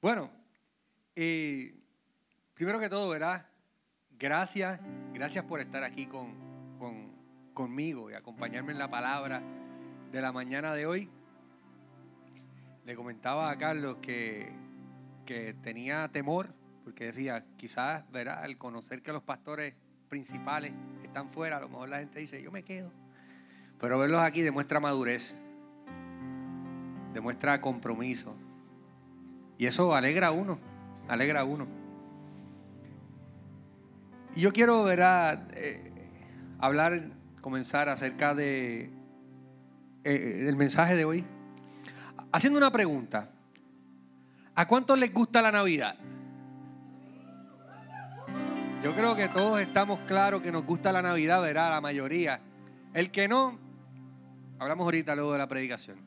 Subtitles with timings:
[0.00, 0.30] Bueno,
[1.14, 1.74] eh,
[2.54, 3.46] primero que todo, ¿verdad?
[4.18, 4.80] Gracias,
[5.12, 6.34] gracias por estar aquí con,
[6.78, 7.10] con-
[7.54, 9.42] conmigo y acompañarme en la palabra
[10.12, 11.10] de la mañana de hoy.
[12.84, 14.52] Le comentaba a Carlos que,
[15.24, 16.54] que tenía temor,
[16.84, 18.42] porque decía, quizás, ¿verdad?
[18.44, 19.74] Al conocer que los pastores
[20.08, 20.72] principales
[21.02, 22.92] están fuera, a lo mejor la gente dice, yo me quedo.
[23.80, 25.36] Pero verlos aquí demuestra madurez,
[27.12, 28.36] demuestra compromiso.
[29.58, 30.58] Y eso alegra a uno,
[31.08, 31.66] alegra a uno.
[34.34, 35.48] Y yo quiero, ¿verdad?
[35.54, 35.86] eh,
[36.58, 37.10] hablar,
[37.40, 38.90] comenzar acerca de
[40.04, 41.24] eh, el mensaje de hoy.
[42.32, 43.30] Haciendo una pregunta.
[44.54, 45.96] ¿A cuántos les gusta la Navidad?
[48.82, 51.70] Yo creo que todos estamos claros que nos gusta la Navidad, ¿verdad?
[51.70, 52.40] La mayoría.
[52.94, 53.58] El que no,
[54.58, 56.05] hablamos ahorita luego de la predicación.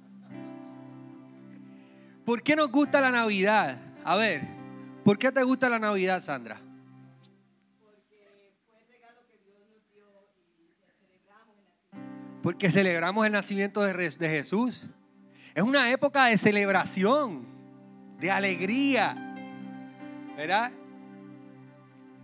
[2.29, 3.75] ¿Por qué nos gusta la Navidad?
[4.03, 4.43] A ver,
[5.03, 6.61] ¿por qué te gusta la Navidad, Sandra?
[12.43, 14.91] Porque celebramos el nacimiento de, de Jesús.
[15.55, 17.47] Es una época de celebración,
[18.19, 19.15] de alegría,
[20.37, 20.71] ¿verdad?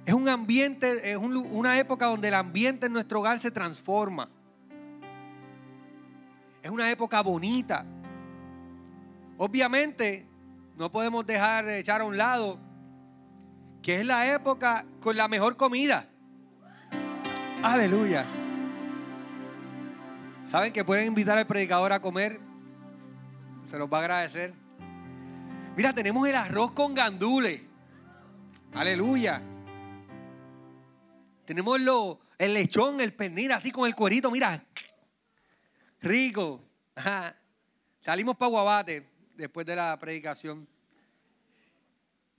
[0.06, 4.30] Es un ambiente, es una época donde el ambiente en nuestro hogar se transforma.
[6.62, 7.84] Es una época bonita.
[9.38, 10.26] Obviamente,
[10.78, 12.60] no podemos dejar de echar a un lado
[13.82, 16.10] que es la época con la mejor comida.
[17.62, 18.26] Aleluya.
[20.46, 22.40] ¿Saben que pueden invitar al predicador a comer?
[23.64, 24.54] Se los va a agradecer.
[25.76, 27.62] Mira, tenemos el arroz con gandules.
[28.74, 29.42] Aleluya.
[31.46, 34.64] Tenemos lo, el lechón, el pernil, así con el cuerito, mira.
[36.02, 36.62] Rico.
[38.02, 40.68] Salimos para Guabate después de la predicación.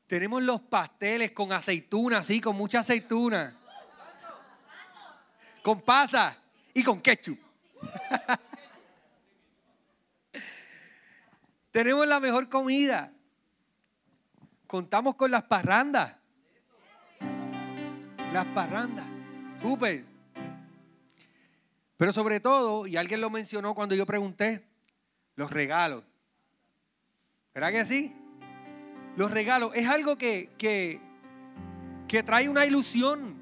[0.07, 3.57] Tenemos los pasteles con aceituna, así, con mucha aceituna.
[5.63, 6.39] Con pasa
[6.73, 7.39] y con ketchup.
[11.73, 13.13] Tenemos la mejor comida.
[14.67, 16.17] Contamos con las parrandas.
[18.33, 19.05] Las parrandas.
[19.61, 20.05] Súper.
[21.97, 24.67] Pero sobre todo, y alguien lo mencionó cuando yo pregunté,
[25.35, 26.05] los regalos.
[27.57, 28.15] ¿Verdad que sí?
[29.17, 31.01] Los regalos es algo que, que,
[32.07, 33.35] que trae una ilusión.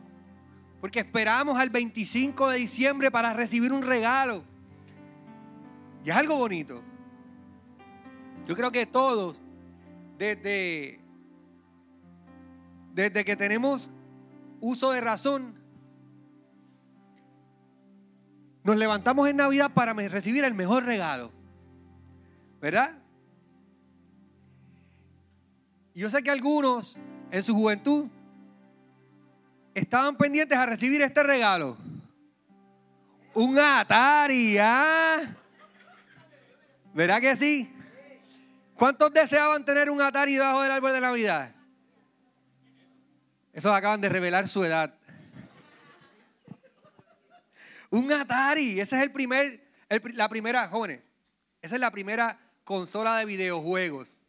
[0.81, 4.45] Porque esperamos al 25 de diciembre para recibir un regalo.
[6.05, 6.81] Y es algo bonito.
[8.47, 9.37] Yo creo que todos,
[10.17, 11.01] desde,
[12.93, 13.91] desde que tenemos
[14.61, 15.61] uso de razón,
[18.63, 21.33] nos levantamos en Navidad para recibir el mejor regalo.
[22.61, 23.01] ¿Verdad?
[25.95, 26.97] Yo sé que algunos
[27.31, 28.09] en su juventud
[29.75, 31.77] estaban pendientes a recibir este regalo.
[33.33, 35.23] Un Atari, ¿ah?
[36.93, 37.73] ¿Verdad que sí?
[38.75, 41.53] ¿Cuántos deseaban tener un Atari debajo del árbol de Navidad?
[43.53, 44.93] Esos acaban de revelar su edad.
[47.91, 49.65] Un Atari, ese es el primer,
[50.15, 51.03] la primera, jóvenes,
[51.63, 54.24] esa es la primera consola de videojuegos.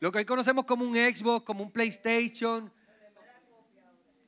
[0.00, 2.72] Lo que hoy conocemos como un Xbox, como un PlayStation.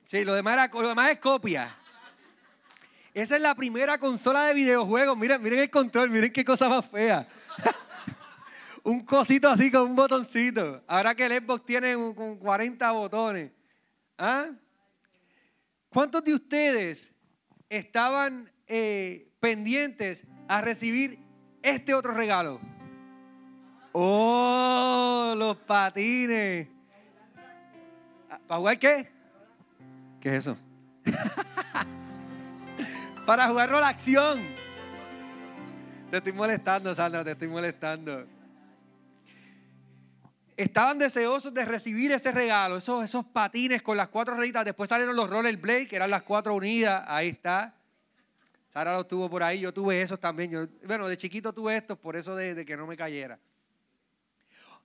[0.04, 1.74] Sí, lo demás, era- lo demás es copia.
[3.14, 5.16] Esa es la primera consola de videojuegos.
[5.16, 7.26] Miren, miren el control, miren qué cosa más fea.
[8.84, 10.82] un cosito así con un botoncito.
[10.86, 13.50] Ahora que el Xbox tiene con 40 botones.
[14.18, 14.48] ¿Ah?
[15.88, 17.12] ¿Cuántos de ustedes
[17.68, 21.18] estaban eh, pendientes a recibir
[21.62, 22.60] este otro regalo?
[23.92, 25.34] ¡Oh!
[25.36, 26.68] Los patines.
[28.30, 29.10] Ah, ¿Para jugar qué?
[30.20, 30.56] ¿Qué es eso?
[33.26, 34.42] Para jugar la acción.
[36.10, 38.26] Te estoy molestando, Sandra, te estoy molestando.
[40.56, 44.64] Estaban deseosos de recibir ese regalo, esos, esos patines con las cuatro rayitas.
[44.64, 47.04] Después salieron los rollerblades, que eran las cuatro unidas.
[47.06, 47.74] Ahí está.
[48.72, 50.50] Sara los tuvo por ahí, yo tuve esos también.
[50.50, 53.38] Yo, bueno, de chiquito tuve estos, por eso de que no me cayera.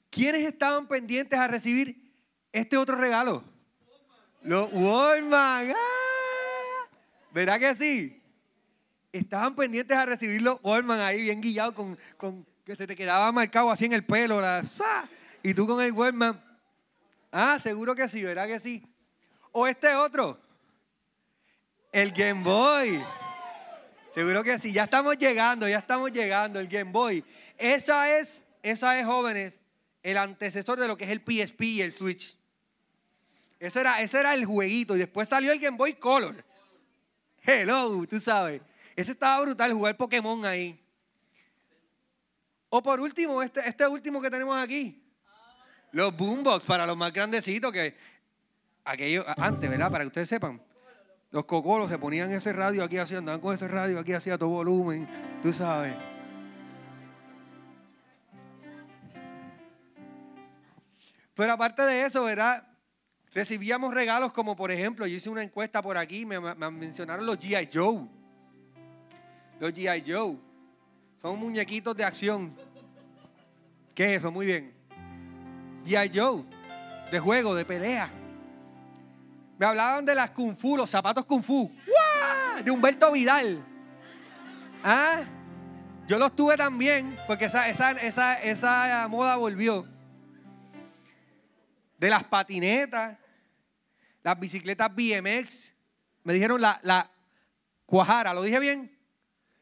[0.09, 2.13] ¿Quiénes estaban pendientes a recibir
[2.51, 3.43] este otro regalo?
[4.41, 5.69] Los Walmart.
[5.75, 6.87] ¡Ah!
[7.31, 8.21] ¿Verdad que sí?
[9.11, 13.31] Estaban pendientes a recibir los Walmart ahí bien guillados con, con que se te quedaba
[13.31, 14.41] marcado así en el pelo.
[14.41, 14.63] La.
[15.43, 16.39] Y tú con el Walmart.
[17.31, 18.83] Ah, seguro que sí, ¿verdad que sí?
[19.51, 20.39] O este otro.
[21.91, 23.03] El Game Boy.
[24.13, 24.71] Seguro que sí.
[24.71, 26.59] Ya estamos llegando, ya estamos llegando.
[26.59, 27.23] El Game Boy.
[27.57, 29.59] Esa es, esa es, jóvenes,
[30.07, 32.37] el antecesor de lo que es el PSP y el Switch.
[33.59, 34.95] Ese era, ese era el jueguito.
[34.95, 36.45] Y después salió el Game Boy Color.
[37.43, 38.61] Hello, tú sabes.
[38.95, 40.81] Ese estaba brutal, jugar Pokémon ahí.
[42.69, 45.03] O por último, este, este último que tenemos aquí.
[45.91, 47.97] Los boombox para los más grandecitos que
[48.85, 49.91] aquello antes, ¿verdad?
[49.91, 50.61] Para que ustedes sepan.
[51.31, 54.49] Los cocolos se ponían ese radio aquí así, andaban con ese radio aquí hacía todo
[54.49, 55.05] volumen,
[55.41, 56.16] tú sabes.
[61.37, 62.67] Pero aparte de eso, ¿verdad?
[63.31, 66.39] Recibíamos regalos como, por ejemplo, yo hice una encuesta por aquí, me,
[66.71, 67.69] mencionaron los G.I.
[67.71, 68.07] Joe.
[69.59, 70.03] Los G.I.
[70.11, 70.35] Joe.
[71.21, 72.57] Son muñequitos de acción.
[73.93, 74.31] ¿Qué es eso?
[74.31, 74.73] Muy bien.
[75.85, 76.11] G.I.
[76.11, 76.43] Joe.
[77.11, 78.09] De juego, de pelea.
[79.59, 81.71] Me hablaban de las Kung Fu, los zapatos Kung Fu.
[82.65, 83.63] De Humberto Vidal.
[84.83, 85.21] ¿Ah?
[86.07, 89.96] Yo los tuve también, porque esa, esa, esa, esa moda volvió.
[91.97, 93.17] De las patinetas,
[94.23, 95.73] las bicicletas BMX.
[96.23, 97.09] Me dijeron la, la
[97.85, 98.97] Cuajara, ¿lo dije bien?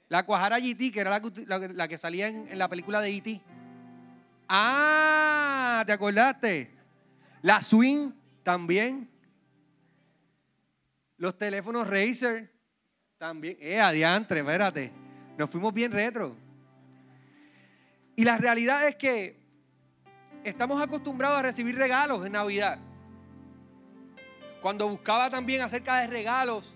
[0.09, 3.41] La Cuajara GT, que era la que, salía en, en, la película de E.T.
[4.47, 6.71] Ah, ¿te acordaste?
[7.41, 8.11] La Swing
[8.43, 9.09] también.
[11.17, 12.51] Los teléfonos Razer
[13.17, 13.57] también.
[13.59, 14.91] Eh, adiantre, espérate.
[15.37, 16.35] Nos fuimos bien retro.
[18.15, 19.44] Y la realidad es que
[20.45, 22.79] estamos acostumbrados a recibir regalos en Navidad.
[24.61, 26.75] Cuando buscaba también acerca de regalos,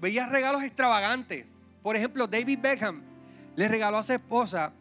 [0.00, 1.46] veía regalos extravagantes.
[1.82, 3.02] Por ejemplo, David Beckham
[3.56, 4.72] le regaló a su esposa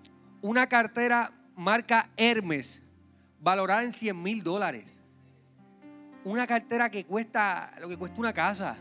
[0.41, 2.81] una cartera marca Hermes,
[3.39, 4.97] valorada en 100 mil dólares
[6.31, 8.77] una cartera que cuesta lo que cuesta una casa.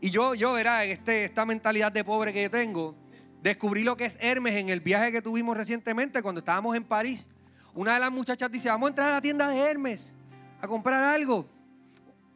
[0.00, 2.94] Y yo, yo, verá, en este, esta mentalidad de pobre que tengo,
[3.40, 7.28] descubrí lo que es Hermes en el viaje que tuvimos recientemente cuando estábamos en París.
[7.74, 10.12] Una de las muchachas dice, vamos a entrar a la tienda de Hermes
[10.60, 11.48] a comprar algo.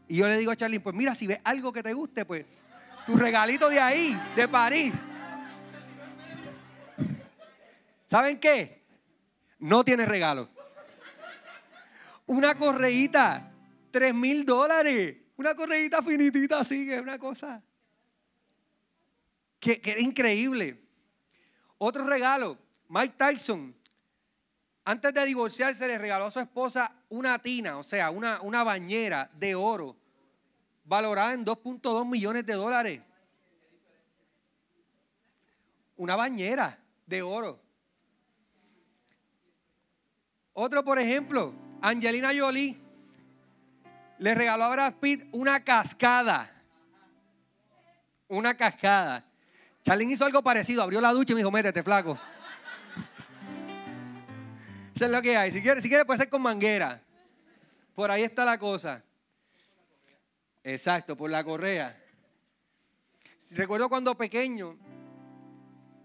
[0.09, 2.47] Y yo le digo a Charlie, pues mira, si ves algo que te guste, pues
[3.05, 4.93] tu regalito de ahí, de París.
[8.07, 8.83] ¿Saben qué?
[9.59, 10.49] No tiene regalo.
[12.27, 13.53] Una correíta
[13.91, 15.17] 3 mil dólares.
[15.37, 17.63] Una correita finitita así, que es una cosa
[19.61, 20.83] que, que era increíble.
[21.79, 22.59] Otro regalo,
[22.89, 23.77] Mike Tyson,
[24.87, 29.29] antes de divorciarse le regaló a su esposa una tina, o sea, una, una bañera
[29.35, 29.97] de oro,
[30.85, 33.01] valorada en 2.2 millones de dólares.
[35.97, 37.61] Una bañera de oro.
[40.53, 42.79] Otro, por ejemplo, Angelina Jolie
[44.19, 46.49] le regaló a Brad Pitt una cascada.
[48.29, 49.25] Una cascada.
[49.83, 52.17] Charlene hizo algo parecido, abrió la ducha y me dijo, métete, flaco.
[54.97, 55.53] Eso es lo que hay.
[55.53, 57.03] Si quiere, si quiere puede ser con manguera.
[57.95, 59.05] Por ahí está la cosa.
[60.65, 62.03] Exacto, por la correa.
[63.51, 64.75] Recuerdo cuando pequeño,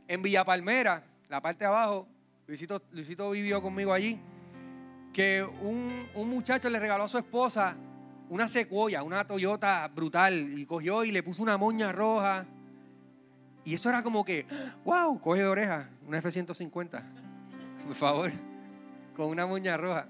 [0.10, 2.06] en Villa Palmera, la parte de abajo,
[2.48, 4.20] Luisito, Luisito vivió conmigo allí,
[5.14, 7.78] que un, un muchacho le regaló a su esposa
[8.28, 12.46] una secuoya, una Toyota brutal, y cogió y le puso una moña roja.
[13.64, 14.46] Y eso era como que,
[14.84, 17.04] wow, coge de oreja, una F-150,
[17.86, 18.32] por favor,
[19.22, 20.08] con una moña roja.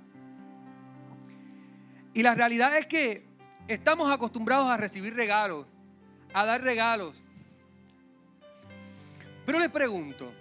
[2.13, 3.27] Y la realidad es que
[3.67, 5.65] estamos acostumbrados a recibir regalos,
[6.33, 7.13] a dar regalos.
[9.45, 10.33] Pero les pregunto,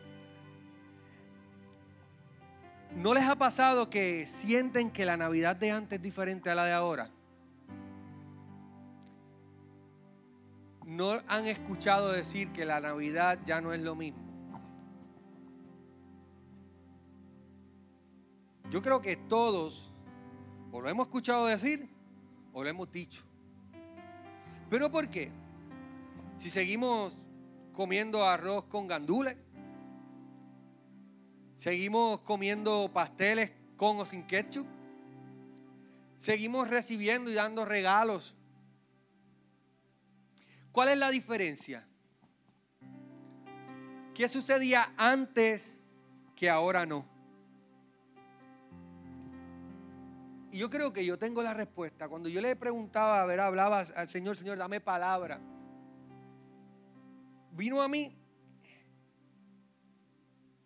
[2.94, 6.64] ¿no les ha pasado que sienten que la Navidad de antes es diferente a la
[6.64, 7.10] de ahora?
[10.86, 14.29] no han escuchado decir que la Navidad ya no es lo mismo.
[18.70, 19.92] Yo creo que todos
[20.72, 21.88] o lo hemos escuchado decir
[22.52, 23.24] o lo hemos dicho.
[24.68, 25.32] ¿Pero por qué?
[26.38, 27.18] Si seguimos
[27.72, 29.36] comiendo arroz con gandules,
[31.56, 34.66] seguimos comiendo pasteles con o sin ketchup,
[36.16, 38.34] seguimos recibiendo y dando regalos
[40.72, 41.86] ¿Cuál es la diferencia?
[44.14, 45.80] ¿Qué sucedía antes
[46.36, 47.06] que ahora no?
[50.52, 52.08] Y yo creo que yo tengo la respuesta.
[52.08, 55.40] Cuando yo le preguntaba, a ver, hablaba al Señor, Señor, dame palabra.
[57.52, 58.16] Vino a mí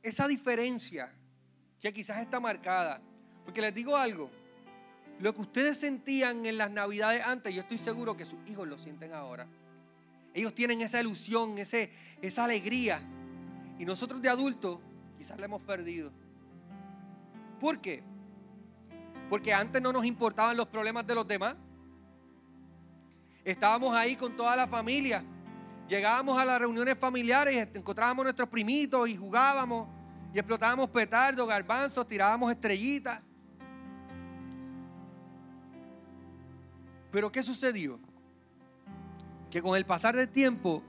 [0.03, 1.13] esa diferencia
[1.81, 3.03] que quizás está marcada.
[3.45, 4.31] Porque les digo algo,
[5.21, 8.79] lo que ustedes sentían en las navidades antes, yo estoy seguro que sus hijos lo
[8.79, 9.47] sienten ahora.
[10.33, 11.91] Ellos tienen esa ilusión, ese,
[12.23, 13.03] esa alegría.
[13.79, 14.79] Y nosotros de adultos
[15.19, 16.11] quizás la hemos perdido.
[17.61, 18.03] ¿Por qué?
[19.29, 21.57] Porque antes no nos importaban los problemas de los demás.
[23.45, 25.25] Estábamos ahí con toda la familia.
[25.89, 29.89] Llegábamos a las reuniones familiares y encontrábamos nuestros primitos y jugábamos
[30.35, 33.21] y explotábamos petardos, garbanzos, tirábamos estrellitas.
[37.13, 38.01] Pero ¿qué sucedió?
[39.49, 40.83] Que con el pasar del tiempo,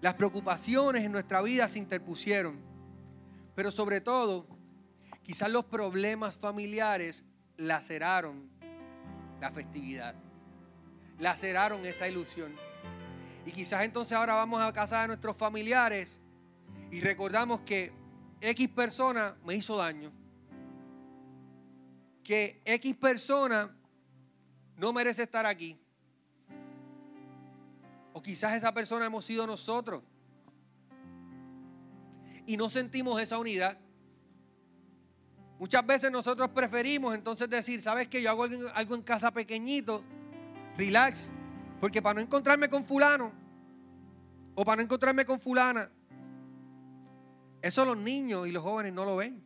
[0.00, 2.58] las preocupaciones en nuestra vida se interpusieron.
[3.54, 4.46] Pero sobre todo,
[5.28, 7.22] quizás los problemas familiares
[7.58, 8.48] laceraron
[9.42, 10.14] la festividad.
[11.18, 12.56] Laceraron esa ilusión.
[13.44, 16.22] Y quizás entonces ahora vamos a casa de nuestros familiares
[16.90, 17.92] y recordamos que
[18.40, 20.10] X persona me hizo daño.
[22.24, 23.76] Que X persona
[24.76, 25.78] no merece estar aquí.
[28.14, 30.02] O quizás esa persona hemos sido nosotros.
[32.46, 33.78] Y no sentimos esa unidad.
[35.58, 38.22] Muchas veces nosotros preferimos entonces decir, ¿sabes qué?
[38.22, 40.04] Yo hago algo en casa pequeñito,
[40.76, 41.30] relax,
[41.80, 43.32] porque para no encontrarme con fulano
[44.54, 45.90] o para no encontrarme con fulana,
[47.60, 49.42] eso los niños y los jóvenes no lo ven.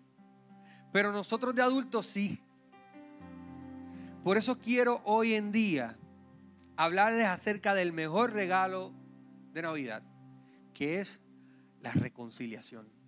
[0.93, 2.39] Pero nosotros de adultos sí.
[4.23, 5.97] Por eso quiero hoy en día
[6.77, 8.93] hablarles acerca del mejor regalo
[9.53, 10.03] de Navidad,
[10.75, 11.21] que es
[11.81, 13.02] la reconciliación.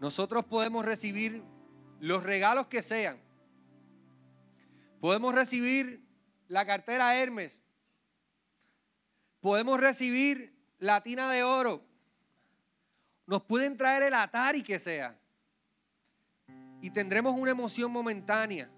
[0.00, 1.44] Nosotros podemos recibir
[2.00, 3.18] los regalos que sean.
[4.98, 6.02] Podemos recibir
[6.48, 7.62] la cartera Hermes.
[9.40, 11.84] Podemos recibir la tina de oro.
[13.26, 15.18] Nos pueden traer el Atari que sea.
[16.80, 18.70] Y tendremos una emoción momentánea.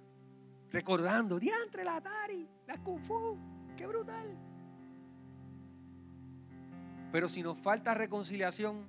[0.71, 3.39] Recordando, diantre el Atari, la Kung Fu,
[3.77, 4.37] qué brutal.
[7.13, 8.87] Pero si nos falta reconciliación,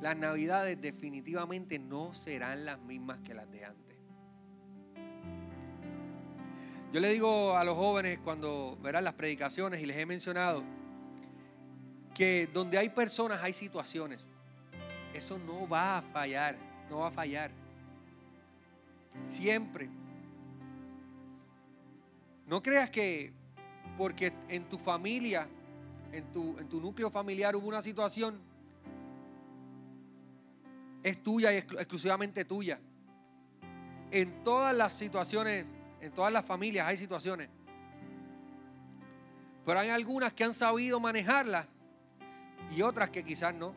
[0.00, 3.96] las navidades definitivamente no serán las mismas que las de antes.
[6.92, 10.64] Yo le digo a los jóvenes cuando verán las predicaciones y les he mencionado
[12.14, 14.24] que donde hay personas hay situaciones.
[15.12, 16.56] Eso no va a fallar,
[16.88, 17.50] no va a fallar.
[19.22, 19.90] Siempre.
[22.46, 23.32] No creas que
[23.98, 25.46] porque en tu familia,
[26.12, 28.40] en tu, en tu núcleo familiar hubo una situación,
[31.02, 32.78] es tuya y exclusivamente tuya.
[34.10, 35.66] En todas las situaciones
[36.00, 37.48] en todas las familias hay situaciones.
[39.64, 41.66] Pero hay algunas que han sabido manejarlas
[42.74, 43.74] y otras que quizás no.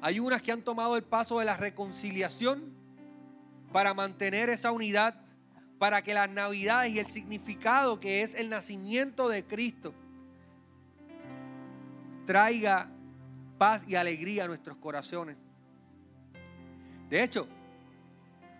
[0.00, 2.72] Hay unas que han tomado el paso de la reconciliación
[3.72, 5.20] para mantener esa unidad,
[5.78, 9.92] para que las navidades y el significado que es el nacimiento de Cristo
[12.26, 12.90] traiga
[13.58, 15.36] paz y alegría a nuestros corazones.
[17.10, 17.48] De hecho,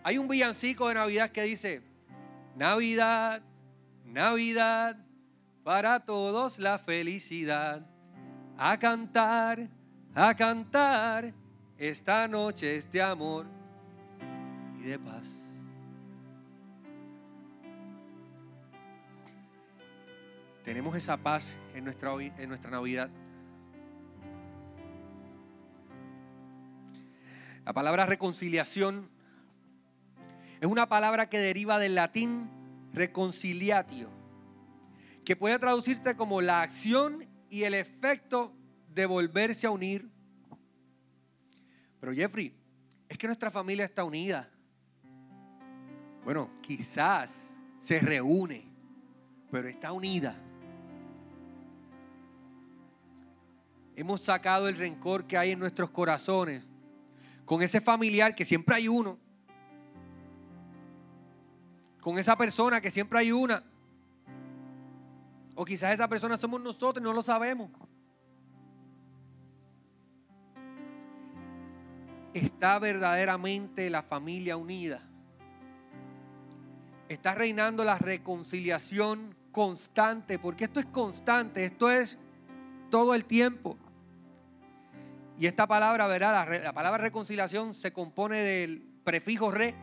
[0.02, 1.82] hay un villancico de Navidad que dice,
[2.56, 3.42] Navidad,
[4.04, 4.96] Navidad,
[5.62, 7.86] para todos la felicidad.
[8.56, 9.68] A cantar,
[10.14, 11.32] a cantar,
[11.76, 13.46] esta noche es de amor
[14.80, 15.44] y de paz.
[20.64, 23.08] Tenemos esa paz en nuestra, en nuestra Navidad.
[27.68, 29.10] La palabra reconciliación
[30.58, 32.48] es una palabra que deriva del latín
[32.94, 34.08] reconciliatio,
[35.22, 38.54] que puede traducirse como la acción y el efecto
[38.94, 40.08] de volverse a unir.
[42.00, 42.54] Pero Jeffrey,
[43.06, 44.48] es que nuestra familia está unida.
[46.24, 48.64] Bueno, quizás se reúne,
[49.50, 50.34] pero está unida.
[53.94, 56.66] Hemos sacado el rencor que hay en nuestros corazones
[57.48, 59.18] con ese familiar que siempre hay uno
[62.08, 63.62] con esa persona que siempre hay una.
[65.54, 67.70] O quizás esa persona somos nosotros y no lo sabemos.
[72.32, 75.02] Está verdaderamente la familia unida.
[77.10, 82.18] Está reinando la reconciliación constante, porque esto es constante, esto es
[82.90, 83.76] todo el tiempo.
[85.38, 86.48] Y esta palabra, ¿verdad?
[86.48, 89.74] La, la palabra reconciliación se compone del prefijo re,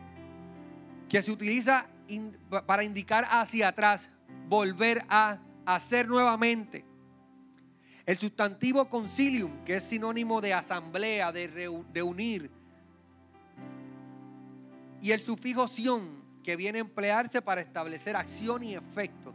[1.08, 1.88] que se utiliza
[2.66, 4.10] para indicar hacia atrás,
[4.48, 6.84] volver a hacer nuevamente.
[8.04, 11.48] El sustantivo concilium, que es sinónimo de asamblea, de,
[11.92, 12.50] de unir.
[15.00, 19.34] Y el sufijo sion, que viene a emplearse para establecer acción y efecto.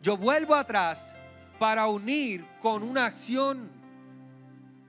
[0.00, 1.16] Yo vuelvo atrás
[1.58, 3.68] para unir con una acción,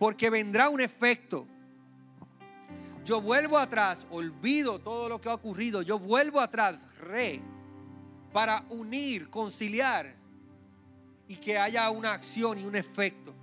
[0.05, 1.47] porque vendrá un efecto.
[3.03, 7.41] yo vuelvo atrás, olvido todo lo que ha ocurrido, yo vuelvo atrás, re,
[8.31, 10.15] para unir, conciliar
[11.27, 13.33] y que haya una acción y un efecto.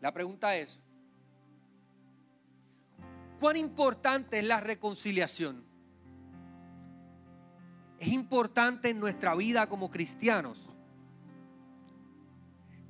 [0.00, 0.78] La pregunta es,
[3.40, 5.64] ¿cuán importante es la reconciliación?
[7.98, 10.70] Es importante en nuestra vida como cristianos.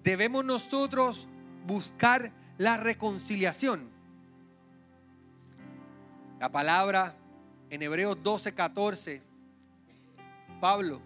[0.02, 1.28] Debemos nosotros
[1.66, 3.90] buscar la reconciliación.
[6.40, 7.14] La palabra
[7.70, 9.22] en Hebreos 12, 14,
[10.60, 11.00] Pablo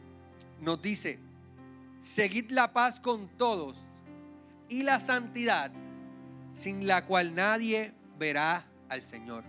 [0.61, 1.19] nos dice,
[2.01, 3.79] seguid la paz con todos
[4.69, 5.73] y la santidad,
[6.53, 9.45] sin la cual nadie verá al Señor.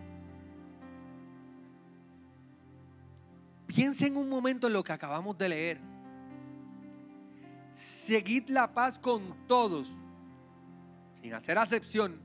[3.67, 5.92] Piensen un momento en lo que acabamos de leer.
[8.05, 9.89] Seguid la paz con todos,
[11.21, 12.19] sin hacer acepción,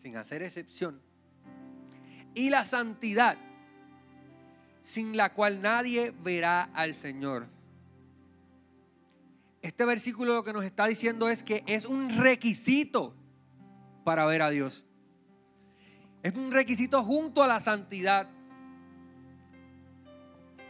[0.00, 1.00] sin hacer excepción.
[2.32, 3.36] Y la santidad,
[4.82, 7.48] sin la cual nadie verá al Señor.
[9.62, 13.16] Este versículo lo que nos está diciendo es que es un requisito
[14.04, 14.84] para ver a Dios.
[16.22, 18.30] Es un requisito junto a la santidad.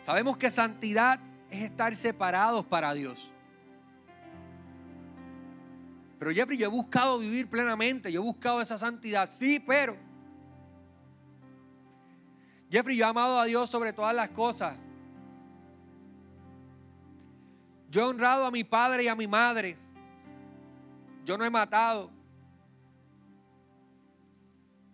[0.02, 3.34] Sabemos que santidad es estar separados para Dios.
[6.18, 9.96] Pero Jeffrey, yo he buscado vivir plenamente, yo he buscado esa santidad, sí, pero
[12.70, 14.76] Jeffrey, yo he amado a Dios sobre todas las cosas.
[17.90, 19.78] Yo he honrado a mi padre y a mi madre.
[21.24, 22.10] Yo no he matado.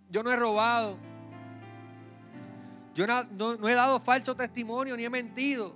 [0.09, 0.97] Yo no he robado.
[2.95, 5.75] Yo no, he dado falso testimonio ni he mentido.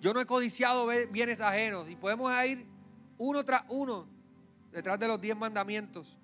[0.00, 1.90] Yo no he codiciado bienes ajenos.
[1.90, 2.64] Y podemos ir
[3.22, 4.08] uno tras uno
[4.72, 6.18] detrás de los diez mandamientos.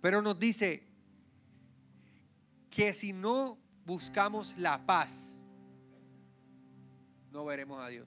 [0.00, 0.86] Pero nos dice
[2.70, 5.36] que si no buscamos la paz,
[7.32, 8.06] no veremos a Dios.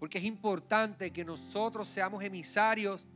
[0.00, 3.06] Porque es importante que nosotros seamos emisarios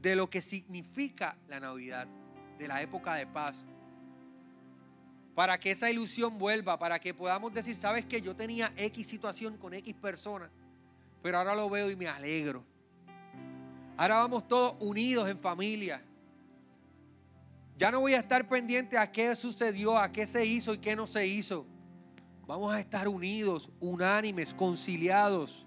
[0.00, 2.06] de lo que significa la Navidad,
[2.58, 3.66] de la época de paz.
[5.34, 9.56] Para que esa ilusión vuelva, para que podamos decir, sabes que yo tenía X situación
[9.56, 10.50] con X persona,
[11.22, 12.64] pero ahora lo veo y me alegro.
[13.96, 16.02] Ahora vamos todos unidos en familia.
[17.78, 20.94] Ya no voy a estar pendiente a qué sucedió, a qué se hizo y qué
[20.94, 21.66] no se hizo.
[22.46, 25.66] Vamos a estar unidos, unánimes, conciliados.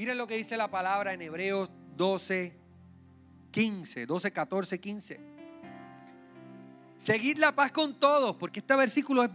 [0.00, 2.56] Miren lo que dice la palabra en Hebreos 12,
[3.50, 5.20] 15, 12, 14, 15.
[6.96, 9.30] Seguid la paz con todos, porque este versículo es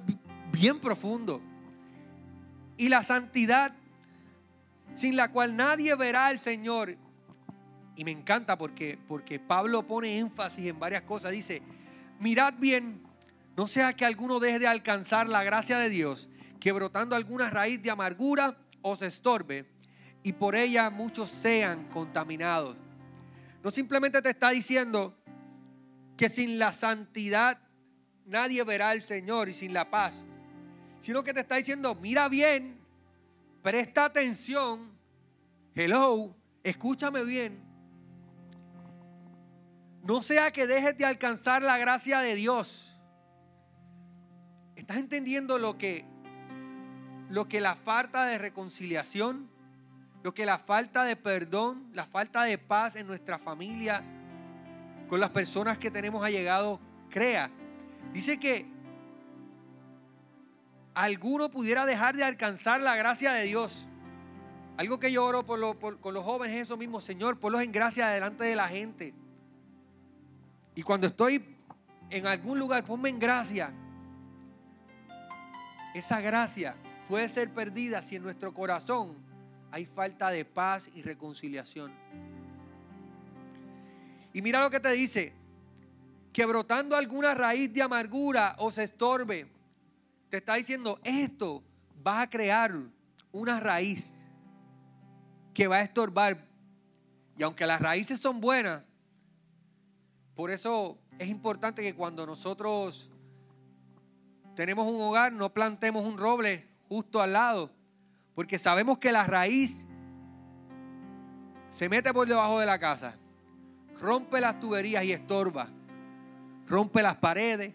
[0.51, 1.39] bien profundo.
[2.77, 3.75] Y la santidad,
[4.95, 6.97] sin la cual nadie verá al Señor.
[7.95, 11.31] Y me encanta porque, porque Pablo pone énfasis en varias cosas.
[11.31, 11.61] Dice,
[12.19, 13.03] mirad bien,
[13.55, 16.27] no sea que alguno deje de alcanzar la gracia de Dios,
[16.59, 19.74] que brotando alguna raíz de amargura os estorbe
[20.25, 22.75] y por ella muchos sean contaminados.
[23.63, 25.15] No simplemente te está diciendo
[26.17, 27.59] que sin la santidad
[28.25, 30.15] nadie verá al Señor y sin la paz,
[30.99, 32.79] sino que te está diciendo, mira bien,
[33.61, 34.97] presta atención,
[35.75, 37.63] hello, escúchame bien,
[40.01, 42.99] no sea que dejes de alcanzar la gracia de Dios.
[44.75, 46.03] ¿Estás entendiendo lo que,
[47.29, 49.53] lo que la falta de reconciliación,
[50.25, 54.03] lo que la falta de perdón, la falta de paz en nuestra familia,
[55.07, 56.79] con las personas que tenemos allegados,
[57.11, 57.51] crea?
[58.11, 58.65] Dice que
[60.95, 63.87] alguno pudiera dejar de alcanzar la gracia de Dios.
[64.77, 68.07] Algo que yo oro por, con los jóvenes es eso mismo, Señor, ponlos en gracia
[68.07, 69.13] delante de la gente.
[70.73, 71.55] Y cuando estoy
[72.09, 73.71] en algún lugar, ponme en gracia.
[75.93, 76.75] Esa gracia
[77.07, 79.23] puede ser perdida si en nuestro corazón
[79.75, 81.91] hay falta de paz y reconciliación.
[84.31, 85.33] Y mira lo que te dice,
[86.31, 89.51] que brotando alguna raíz de amargura o se estorbe.
[90.29, 91.61] Te está diciendo, esto
[92.07, 92.73] va a crear
[93.33, 94.13] una raíz
[95.53, 96.47] que va a estorbar.
[97.37, 98.81] Y aunque las raíces son buenas,
[100.35, 103.09] por eso es importante que cuando nosotros
[104.55, 107.75] tenemos un hogar no plantemos un roble justo al lado,
[108.35, 109.87] porque sabemos que la raíz
[111.69, 113.17] se mete por debajo de la casa,
[113.99, 115.69] rompe las tuberías y estorba,
[116.67, 117.73] rompe las paredes,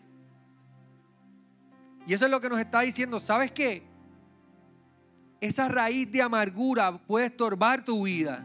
[2.07, 3.21] Y eso es lo que nos está diciendo.
[3.21, 3.83] ¿Sabes qué?
[5.41, 8.45] Esa raíz de amargura puede estorbar tu vida.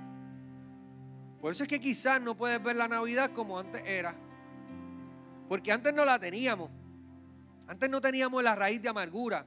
[1.42, 4.14] Por eso es que quizás no puedes ver la Navidad como antes era.
[5.50, 6.70] Porque antes no la teníamos.
[7.68, 9.46] Antes no teníamos la raíz de amargura.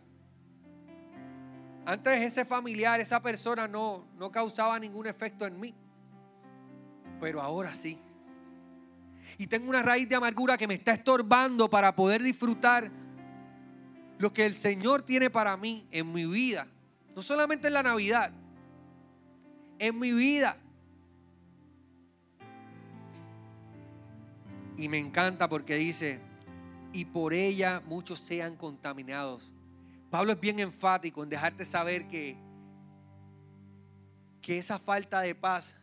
[1.88, 5.74] Antes ese familiar, esa persona no, no causaba ningún efecto en mí.
[7.18, 7.96] Pero ahora sí.
[9.38, 12.90] Y tengo una raíz de amargura que me está estorbando para poder disfrutar
[14.18, 16.66] lo que el Señor tiene para mí en mi vida.
[17.16, 18.33] No solamente en la Navidad,
[19.79, 20.59] en mi vida.
[24.77, 26.20] Y me encanta porque dice,
[26.92, 29.55] y por ella muchos sean contaminados.
[30.11, 32.37] Pablo es bien enfático en dejarte saber que,
[34.40, 35.75] que esa falta de paz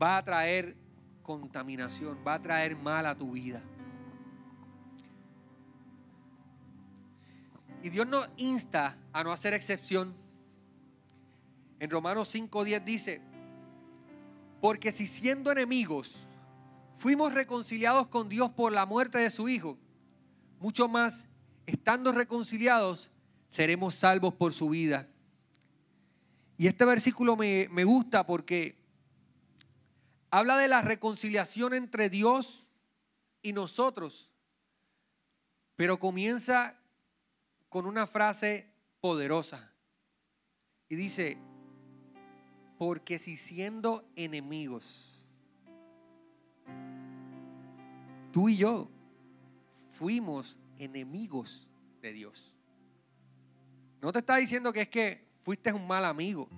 [0.00, 0.76] va a traer
[1.22, 3.62] contaminación, va a traer mal a tu vida.
[7.82, 10.14] Y Dios nos insta a no hacer excepción.
[11.78, 13.22] En Romanos 5:10 dice,
[14.60, 16.26] porque si siendo enemigos
[16.96, 19.78] fuimos reconciliados con Dios por la muerte de su Hijo,
[20.60, 21.28] mucho más,
[21.66, 23.10] estando reconciliados,
[23.50, 25.08] seremos salvos por su vida.
[26.56, 28.76] Y este versículo me, me gusta porque
[30.30, 32.68] habla de la reconciliación entre Dios
[33.42, 34.30] y nosotros,
[35.76, 36.80] pero comienza
[37.68, 39.72] con una frase poderosa.
[40.88, 41.38] Y dice,
[42.78, 45.22] porque si siendo enemigos,
[48.32, 48.90] tú y yo
[49.98, 51.68] fuimos enemigos
[52.00, 52.54] de Dios.
[54.00, 56.48] No te está diciendo que es que fuiste un mal amigo.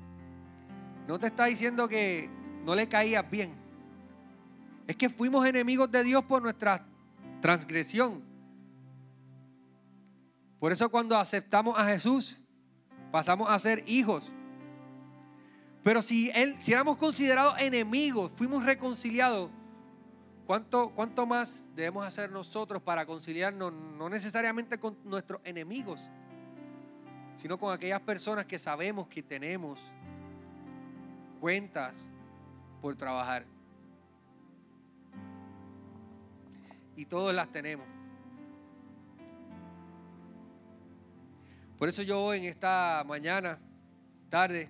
[1.08, 2.28] No te está diciendo que
[2.64, 3.54] no le caías bien.
[4.86, 6.86] Es que fuimos enemigos de Dios por nuestra
[7.40, 8.22] transgresión.
[10.58, 12.38] Por eso cuando aceptamos a Jesús,
[13.10, 14.30] pasamos a ser hijos.
[15.82, 19.50] Pero si, él, si éramos considerados enemigos, fuimos reconciliados,
[20.50, 26.00] ¿cuánto, ¿cuánto más debemos hacer nosotros para conciliarnos, no necesariamente con nuestros enemigos,
[27.36, 29.78] sino con aquellas personas que sabemos que tenemos
[31.38, 32.10] cuentas
[32.82, 33.46] por trabajar?
[36.96, 37.86] Y todos las tenemos.
[41.78, 43.60] Por eso yo en esta mañana,
[44.28, 44.68] tarde,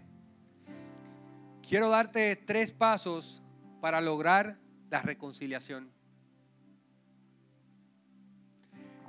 [1.67, 3.43] quiero darte tres pasos
[3.81, 4.60] para lograr
[4.91, 5.91] la reconciliación.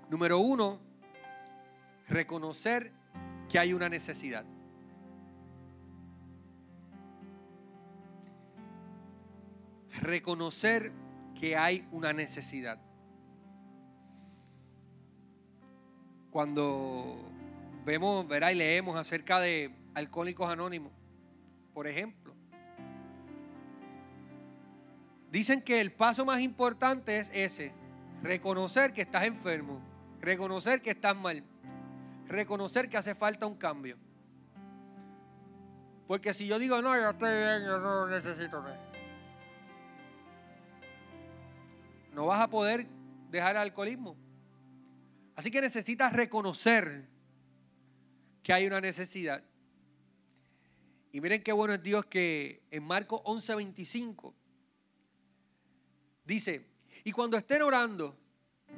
[0.09, 0.79] Número uno,
[2.07, 2.91] reconocer
[3.49, 4.45] que hay una necesidad.
[10.01, 10.91] Reconocer
[11.39, 12.79] que hay una necesidad.
[16.29, 17.17] Cuando
[17.85, 20.91] vemos, verá y leemos acerca de alcohólicos anónimos,
[21.73, 22.20] por ejemplo.
[25.31, 27.73] Dicen que el paso más importante es ese,
[28.21, 29.81] reconocer que estás enfermo,
[30.19, 31.45] reconocer que estás mal,
[32.27, 33.97] reconocer que hace falta un cambio.
[36.05, 38.91] Porque si yo digo, no, yo estoy bien, yo no necesito nada.
[42.13, 42.85] No vas a poder
[43.29, 44.17] dejar el alcoholismo.
[45.37, 47.07] Así que necesitas reconocer
[48.43, 49.41] que hay una necesidad.
[51.13, 54.40] Y miren qué bueno es Dios que en Marcos 11:25
[56.25, 56.65] dice,
[57.03, 58.17] y cuando estén orando,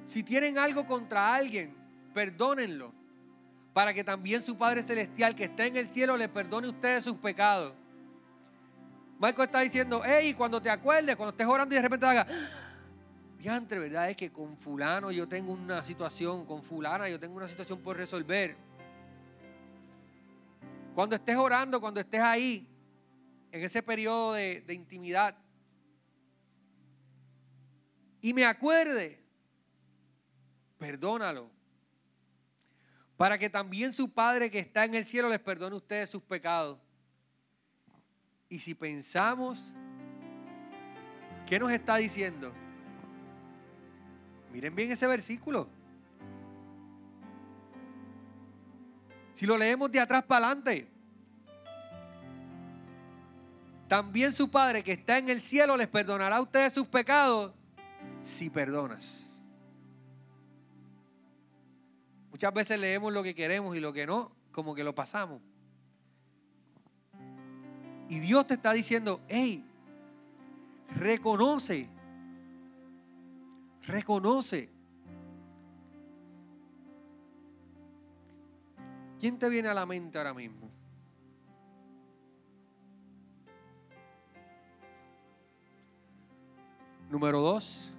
[0.07, 1.75] si tienen algo contra alguien,
[2.13, 2.93] perdónenlo,
[3.73, 7.03] para que también su Padre Celestial que está en el cielo le perdone a ustedes
[7.03, 7.73] sus pecados.
[9.19, 12.27] Marcos está diciendo, hey, cuando te acuerdes, cuando estés orando y de repente haga,
[13.39, 14.09] diantre, ¿verdad?
[14.09, 17.97] Es que con fulano yo tengo una situación, con fulana yo tengo una situación por
[17.97, 18.55] resolver.
[20.95, 22.67] Cuando estés orando, cuando estés ahí,
[23.51, 25.35] en ese periodo de, intimidad,
[28.23, 29.21] y me acuerde,
[30.77, 31.51] perdónalo.
[33.17, 36.23] Para que también su Padre que está en el cielo les perdone a ustedes sus
[36.23, 36.79] pecados.
[38.47, 39.75] Y si pensamos,
[41.45, 42.53] ¿qué nos está diciendo?
[44.53, 45.67] Miren bien ese versículo.
[49.33, 50.89] Si lo leemos de atrás para adelante,
[53.89, 57.53] también su Padre que está en el cielo les perdonará a ustedes sus pecados
[58.21, 59.41] si perdonas.
[62.31, 65.41] Muchas veces leemos lo que queremos y lo que no, como que lo pasamos.
[68.09, 69.63] Y Dios te está diciendo, hey,
[70.95, 71.89] reconoce,
[73.83, 74.73] reconoce
[79.23, 80.69] ¿Quién te viene a la mente ahora mismo?
[87.09, 87.92] Número dos,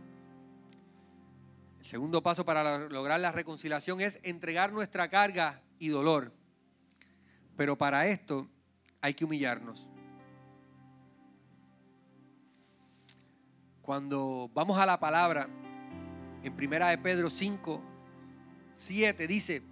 [1.94, 6.32] segundo paso para lograr la reconciliación es entregar nuestra carga y dolor.
[7.56, 8.48] Pero para esto
[9.00, 9.88] hay que humillarnos.
[13.80, 15.48] Cuando vamos a la palabra,
[16.42, 17.80] en primera de Pedro 5,
[18.76, 19.62] 7, dice,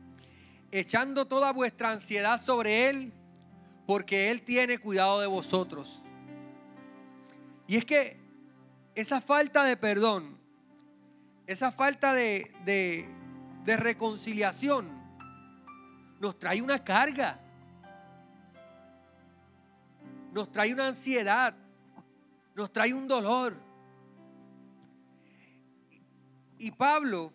[0.70, 3.12] echando toda vuestra ansiedad sobre Él,
[3.84, 6.04] porque Él tiene cuidado de vosotros.
[7.66, 8.16] Y es que
[8.94, 10.40] esa falta de perdón,
[11.46, 12.50] esa falta de,
[13.64, 14.88] de reconciliación,
[16.20, 17.38] nos trae una carga,
[20.32, 21.54] nos trae una ansiedad,
[22.54, 23.56] nos trae un dolor.
[26.58, 27.32] Y Pablo,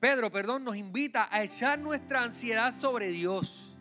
[0.00, 3.78] Pedro, perdón, nos invita a echar nuestra ansiedad sobre Dios.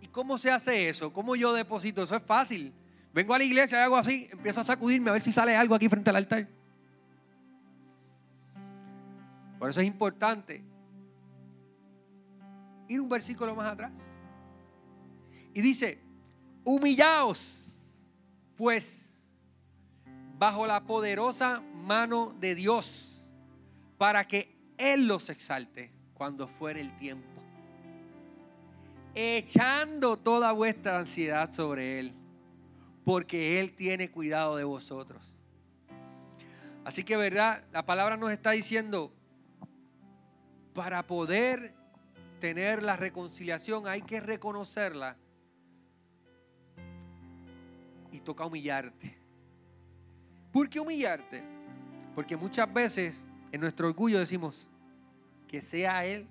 [0.00, 1.12] ¿Y cómo se hace eso?
[1.12, 2.02] ¿Cómo yo deposito?
[2.02, 2.74] Eso es fácil.
[3.12, 5.74] Vengo a la iglesia y hago así, empiezo a sacudirme a ver si sale algo
[5.74, 6.57] aquí frente al altar.
[9.58, 10.62] Por eso es importante
[12.88, 13.92] ir un versículo más atrás.
[15.54, 15.98] Y dice,
[16.64, 17.78] humillaos,
[18.56, 19.08] pues,
[20.38, 23.24] bajo la poderosa mano de Dios
[23.96, 27.26] para que Él los exalte cuando fuere el tiempo.
[29.14, 32.14] Echando toda vuestra ansiedad sobre Él,
[33.04, 35.34] porque Él tiene cuidado de vosotros.
[36.84, 37.64] Así que, ¿verdad?
[37.72, 39.12] La palabra nos está diciendo,
[40.78, 41.74] para poder
[42.38, 45.16] tener la reconciliación hay que reconocerla
[48.12, 49.18] y toca humillarte.
[50.52, 51.42] ¿Por qué humillarte?
[52.14, 53.12] Porque muchas veces
[53.50, 54.68] en nuestro orgullo decimos,
[55.48, 56.28] que sea Él,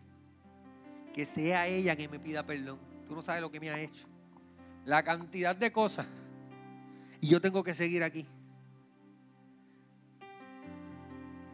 [1.13, 2.79] que sea ella que me pida perdón.
[3.05, 4.07] Tú no sabes lo que me ha hecho.
[4.85, 6.07] La cantidad de cosas.
[7.19, 8.25] Y yo tengo que seguir aquí.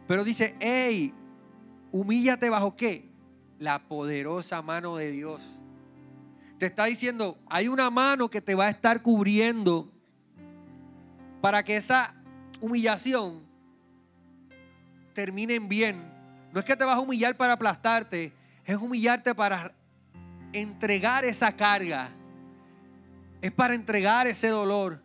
[0.06, 1.12] Pero dice, hey,
[1.94, 3.08] humíllate bajo qué?
[3.60, 5.40] La poderosa mano de Dios.
[6.58, 9.88] Te está diciendo, hay una mano que te va a estar cubriendo
[11.40, 12.12] para que esa
[12.60, 13.44] humillación
[15.12, 16.02] terminen bien.
[16.52, 18.32] No es que te vas a humillar para aplastarte,
[18.64, 19.72] es humillarte para
[20.52, 22.10] entregar esa carga.
[23.40, 25.00] Es para entregar ese dolor.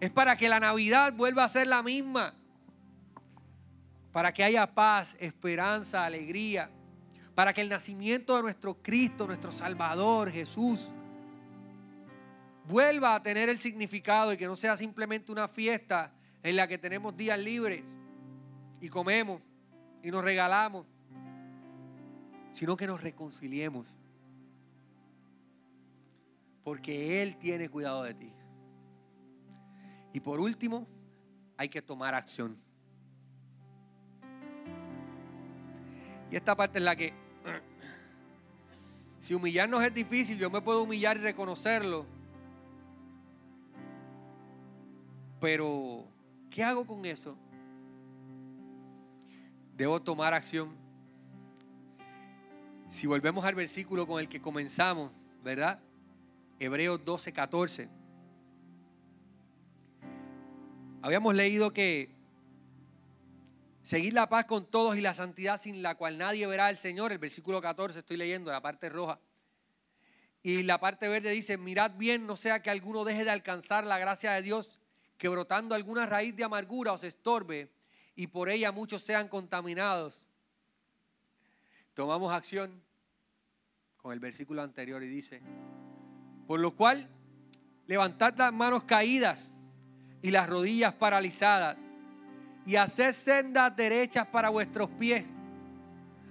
[0.00, 2.34] Es para que la Navidad vuelva a ser la misma.
[4.14, 6.70] Para que haya paz, esperanza, alegría.
[7.34, 10.88] Para que el nacimiento de nuestro Cristo, nuestro Salvador, Jesús,
[12.68, 16.12] vuelva a tener el significado y que no sea simplemente una fiesta
[16.44, 17.82] en la que tenemos días libres
[18.80, 19.42] y comemos
[20.00, 20.86] y nos regalamos,
[22.52, 23.88] sino que nos reconciliemos.
[26.62, 28.32] Porque Él tiene cuidado de ti.
[30.12, 30.86] Y por último,
[31.56, 32.56] hay que tomar acción.
[36.34, 37.12] Y esta parte es la que,
[39.20, 42.06] si humillarnos es difícil, yo me puedo humillar y reconocerlo.
[45.40, 46.08] Pero,
[46.50, 47.38] ¿qué hago con eso?
[49.76, 50.74] debo tomar acción.
[52.88, 55.12] Si volvemos al versículo con el que comenzamos,
[55.44, 55.78] ¿verdad?
[56.58, 57.88] Hebreos 12, 14.
[61.00, 62.10] Habíamos leído que
[63.84, 67.12] seguir la paz con todos y la santidad sin la cual nadie verá al Señor.
[67.12, 69.20] El versículo 14 estoy leyendo, la parte roja.
[70.42, 73.98] Y la parte verde dice, mirad bien, no sea que alguno deje de alcanzar la
[73.98, 74.80] gracia de Dios,
[75.18, 77.70] que brotando alguna raíz de amargura os estorbe
[78.16, 80.26] y por ella muchos sean contaminados.
[81.92, 82.82] Tomamos acción
[83.98, 85.42] con el versículo anterior y dice,
[86.46, 87.08] por lo cual
[87.86, 89.52] levantad las manos caídas
[90.22, 91.76] y las rodillas paralizadas
[92.66, 95.24] y haced sendas derechas para vuestros pies,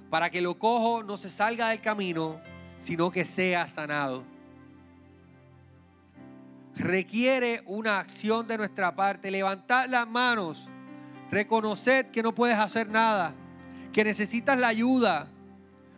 [0.10, 2.40] para que lo cojo no se salga del camino,
[2.80, 4.24] sino que sea sanado.
[6.76, 9.30] Requiere una acción de nuestra parte.
[9.30, 10.70] Levantad las manos
[11.34, 13.34] Reconoced que no puedes hacer nada,
[13.92, 15.28] que necesitas la ayuda,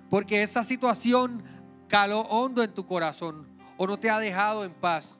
[0.09, 1.43] porque esa situación
[1.89, 3.45] caló hondo en tu corazón
[3.75, 5.19] o no te ha dejado en paz.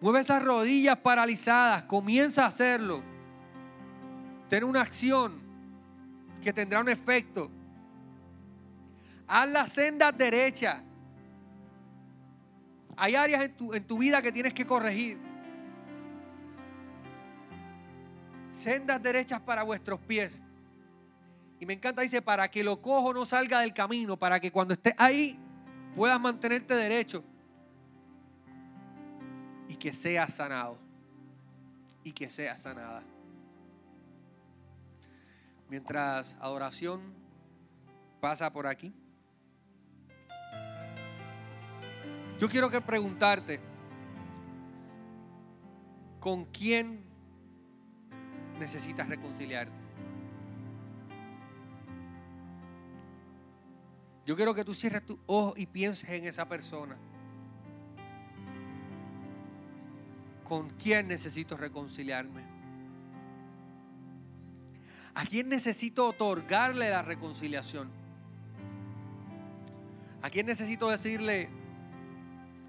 [0.00, 3.02] Mueve esas rodillas paralizadas, comienza a hacerlo.
[4.48, 5.40] Ten una acción
[6.42, 7.50] que tendrá un efecto.
[9.26, 10.82] Haz la senda derecha.
[12.96, 15.30] Hay áreas en tu, en tu vida que tienes que corregir.
[18.60, 20.42] sendas derechas para vuestros pies.
[21.58, 24.74] Y me encanta, dice, para que lo cojo no salga del camino, para que cuando
[24.74, 25.38] estés ahí
[25.96, 27.24] puedas mantenerte derecho
[29.70, 30.76] y que seas sanado.
[32.02, 33.04] Y que seas sanada.
[35.68, 37.14] Mientras adoración
[38.20, 38.92] pasa por aquí.
[42.40, 43.60] Yo quiero que preguntarte,
[46.18, 47.04] ¿con quién
[48.58, 49.78] necesitas reconciliarte?
[54.26, 56.96] Yo quiero que tú cierres tus ojos y pienses en esa persona.
[60.50, 62.42] ¿Con quién necesito reconciliarme?
[65.14, 67.88] ¿A quién necesito otorgarle la reconciliación?
[70.20, 71.48] ¿A quién necesito decirle,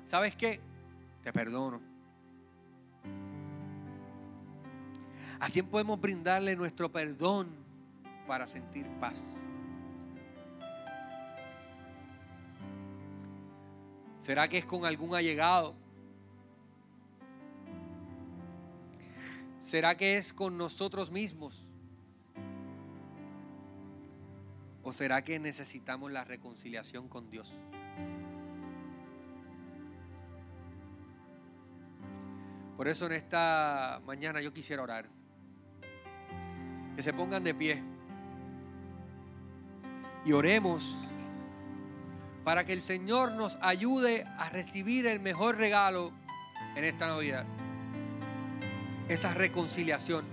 [0.06, 0.60] sabes qué?
[1.24, 1.82] Te perdono.
[5.40, 7.50] ¿A quién podemos brindarle nuestro perdón
[8.28, 9.24] para sentir paz?
[14.20, 15.81] ¿Será que es con algún allegado?
[19.72, 21.72] ¿Será que es con nosotros mismos?
[24.84, 27.54] ¿O será que necesitamos la reconciliación con Dios?
[32.76, 35.08] Por eso en esta mañana yo quisiera orar.
[36.98, 37.82] Que se pongan de pie.
[40.26, 40.98] Y oremos
[42.44, 46.12] para que el Señor nos ayude a recibir el mejor regalo
[46.76, 47.46] en esta Navidad.
[49.12, 50.24] Esa reconciliación.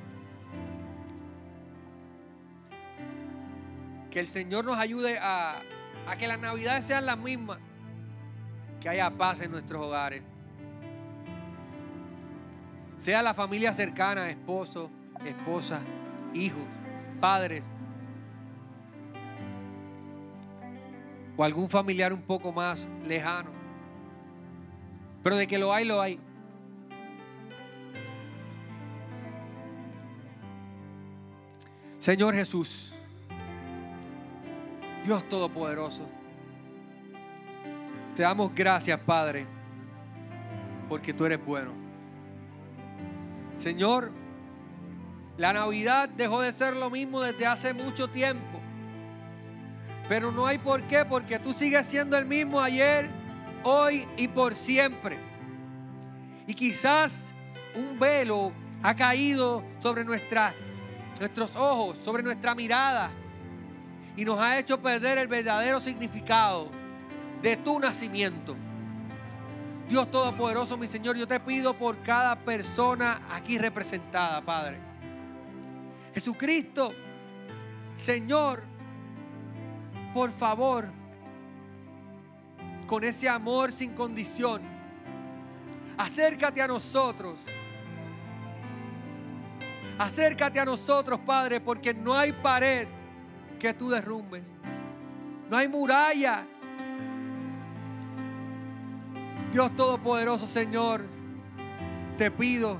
[4.08, 5.58] Que el Señor nos ayude a,
[6.06, 7.58] a que las Navidades sean las mismas.
[8.80, 10.22] Que haya paz en nuestros hogares.
[12.98, 14.90] Sea la familia cercana, esposo,
[15.24, 15.80] esposa,
[16.32, 16.62] hijos,
[17.20, 17.66] padres,
[21.36, 23.50] o algún familiar un poco más lejano.
[25.24, 26.20] Pero de que lo hay, lo hay.
[31.98, 32.92] Señor Jesús,
[35.04, 36.08] Dios Todopoderoso,
[38.14, 39.46] te damos gracias, Padre,
[40.88, 41.72] porque tú eres bueno.
[43.56, 44.12] Señor,
[45.36, 48.60] la Navidad dejó de ser lo mismo desde hace mucho tiempo.
[50.08, 53.10] Pero no hay por qué, porque tú sigues siendo el mismo ayer,
[53.62, 55.18] hoy y por siempre.
[56.46, 57.34] Y quizás
[57.74, 60.54] un velo ha caído sobre nuestra,
[61.18, 63.10] nuestros ojos, sobre nuestra mirada,
[64.16, 66.70] y nos ha hecho perder el verdadero significado
[67.42, 68.56] de tu nacimiento.
[69.88, 74.78] Dios Todopoderoso, mi Señor, yo te pido por cada persona aquí representada, Padre.
[76.12, 76.92] Jesucristo,
[77.96, 78.62] Señor,
[80.12, 80.90] por favor,
[82.86, 84.62] con ese amor sin condición,
[85.96, 87.38] acércate a nosotros.
[89.98, 92.86] Acércate a nosotros, Padre, porque no hay pared
[93.58, 94.44] que tú derrumbes.
[95.50, 96.46] No hay muralla.
[99.52, 101.04] Dios Todopoderoso, Señor,
[102.16, 102.78] te pido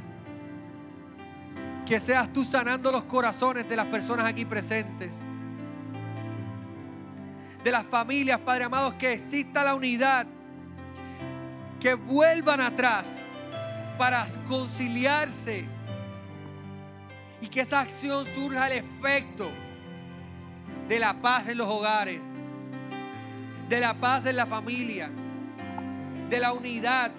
[1.86, 5.10] que seas tú sanando los corazones de las personas aquí presentes
[7.62, 10.26] de las familias, Padre amado, que exista la unidad,
[11.80, 13.24] que vuelvan atrás
[13.98, 15.66] para conciliarse
[17.40, 19.50] y que esa acción surja el efecto
[20.88, 22.20] de la paz en los hogares,
[23.68, 25.10] de la paz en la familia,
[26.28, 27.12] de la unidad